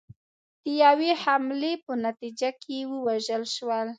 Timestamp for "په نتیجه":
1.85-2.49